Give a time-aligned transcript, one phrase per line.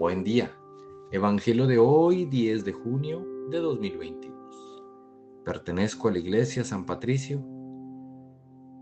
[0.00, 0.50] Buen día.
[1.12, 4.32] Evangelio de hoy, 10 de junio de 2022.
[5.44, 7.44] Pertenezco a la Iglesia San Patricio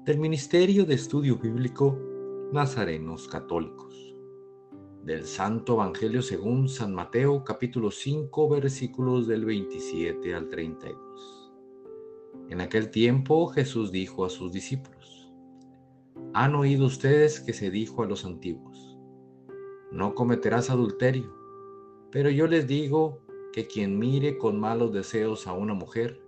[0.04, 1.98] del Ministerio de Estudio Bíblico
[2.52, 4.14] Nazarenos Católicos.
[5.02, 11.52] Del Santo Evangelio según San Mateo capítulo 5 versículos del 27 al 32.
[12.48, 15.32] En aquel tiempo Jesús dijo a sus discípulos,
[16.32, 18.87] Han oído ustedes que se dijo a los antiguos,
[19.90, 21.34] no cometerás adulterio.
[22.10, 23.20] Pero yo les digo
[23.52, 26.22] que quien mire con malos deseos a una mujer,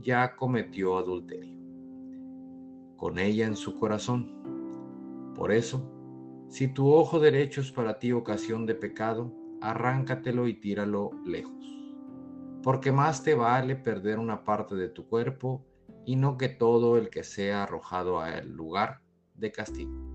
[0.00, 1.54] ya cometió adulterio
[3.04, 4.32] con ella en su corazón.
[5.34, 5.82] Por eso,
[6.48, 11.52] si tu ojo derecho es para ti ocasión de pecado, arráncatelo y tíralo lejos.
[12.62, 15.66] Porque más te vale perder una parte de tu cuerpo
[16.06, 19.00] y no que todo el que sea arrojado al lugar
[19.34, 20.13] de castigo.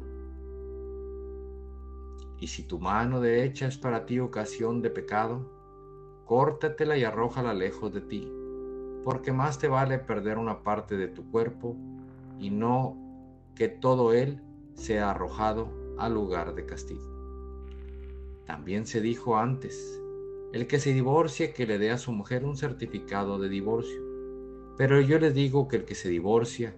[2.39, 5.49] Y si tu mano derecha es para ti ocasión de pecado,
[6.25, 8.31] córtatela y arrójala lejos de ti,
[9.03, 11.75] porque más te vale perder una parte de tu cuerpo
[12.39, 12.95] y no
[13.55, 14.41] que todo él
[14.75, 17.03] sea arrojado al lugar de castigo.
[18.45, 20.01] También se dijo antes,
[20.53, 24.01] el que se divorcie que le dé a su mujer un certificado de divorcio.
[24.77, 26.75] Pero yo les digo que el que se divorcia,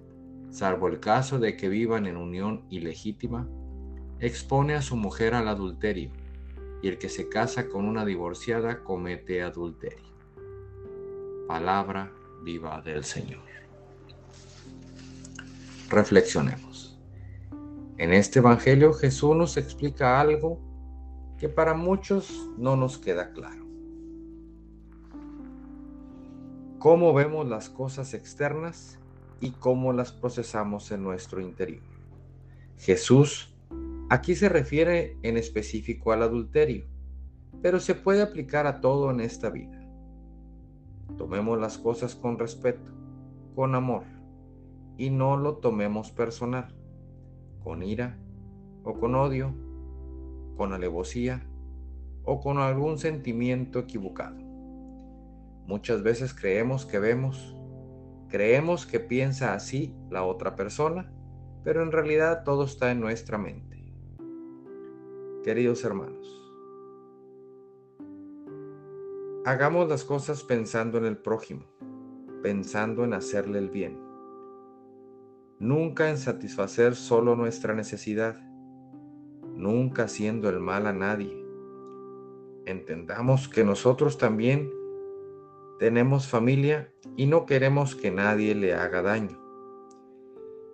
[0.50, 3.48] salvo el caso de que vivan en unión ilegítima,
[4.22, 6.12] expone a su mujer al adulterio,
[6.84, 10.12] y el que se casa con una divorciada comete adulterio.
[11.48, 12.12] Palabra
[12.44, 13.42] viva del Señor.
[15.90, 17.00] Reflexionemos.
[17.98, 20.60] En este Evangelio Jesús nos explica algo
[21.38, 23.66] que para muchos no nos queda claro.
[26.80, 28.98] Cómo vemos las cosas externas
[29.40, 31.84] y cómo las procesamos en nuestro interior.
[32.78, 33.51] Jesús
[34.12, 36.84] Aquí se refiere en específico al adulterio,
[37.62, 39.88] pero se puede aplicar a todo en esta vida.
[41.18, 42.92] Tomemos las cosas con respeto,
[43.56, 44.04] con amor,
[44.98, 46.76] y no lo tomemos personal,
[47.64, 48.18] con ira
[48.84, 49.54] o con odio,
[50.58, 51.48] con alevosía
[52.26, 54.36] o con algún sentimiento equivocado.
[55.68, 57.56] Muchas veces creemos que vemos,
[58.28, 61.14] creemos que piensa así la otra persona,
[61.64, 63.71] pero en realidad todo está en nuestra mente.
[65.44, 66.40] Queridos hermanos,
[69.44, 71.66] hagamos las cosas pensando en el prójimo,
[72.44, 74.00] pensando en hacerle el bien,
[75.58, 78.40] nunca en satisfacer solo nuestra necesidad,
[79.56, 81.44] nunca haciendo el mal a nadie.
[82.68, 84.72] Entendamos que nosotros también
[85.80, 89.42] tenemos familia y no queremos que nadie le haga daño,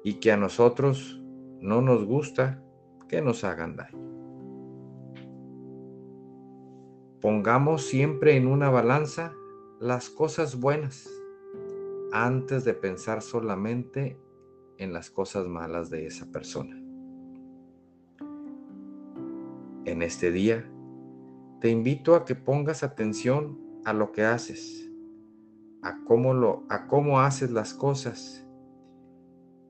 [0.04, 1.24] y que a nosotros
[1.62, 2.62] no nos gusta
[3.08, 4.17] que nos hagan daño.
[7.22, 9.34] Pongamos siempre en una balanza
[9.80, 11.10] las cosas buenas
[12.12, 14.20] antes de pensar solamente
[14.78, 16.80] en las cosas malas de esa persona.
[19.86, 20.70] En este día,
[21.60, 24.88] te invito a que pongas atención a lo que haces,
[25.82, 28.46] a cómo, lo, a cómo haces las cosas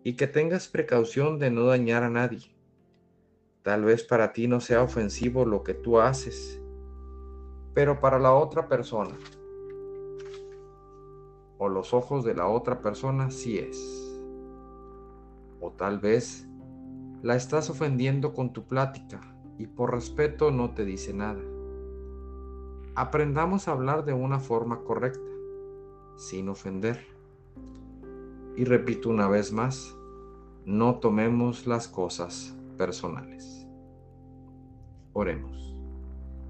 [0.04, 2.54] y que tengas precaución de no dañar a nadie.
[3.62, 6.62] Tal vez para ti no sea ofensivo lo que tú haces
[7.78, 9.16] pero para la otra persona
[11.60, 14.20] o los ojos de la otra persona sí es.
[15.62, 16.48] O tal vez
[17.22, 19.22] la estás ofendiendo con tu plática
[19.60, 21.40] y por respeto no te dice nada.
[22.96, 25.30] Aprendamos a hablar de una forma correcta,
[26.16, 27.06] sin ofender.
[28.56, 29.96] Y repito una vez más,
[30.66, 33.68] no tomemos las cosas personales.
[35.14, 35.67] Oremos